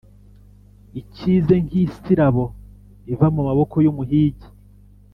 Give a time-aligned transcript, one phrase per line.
[1.01, 2.45] ikize nk’isirabo
[3.13, 4.49] iva mu maboko y’umuhigi,